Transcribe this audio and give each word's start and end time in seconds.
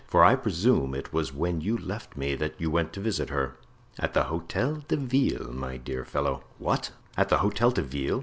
for 0.07 0.23
I 0.23 0.33
presume 0.33 0.95
it 0.95 1.13
was 1.13 1.31
when 1.31 1.61
you 1.61 1.77
left 1.77 2.17
me 2.17 2.33
that 2.33 2.59
you 2.59 2.71
went 2.71 2.91
to 2.93 2.99
visit 2.99 3.29
her." 3.29 3.55
"At 3.99 4.15
the 4.15 4.23
Hotel 4.23 4.83
de 4.87 4.97
Ville, 4.97 5.53
my 5.53 5.77
dear 5.77 6.05
fellow." 6.05 6.43
"What! 6.57 6.89
at 7.15 7.29
the 7.29 7.37
Hotel 7.37 7.69
de 7.69 7.83
Ville? 7.83 8.19